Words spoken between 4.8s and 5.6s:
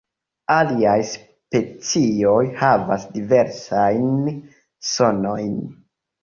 sonojn.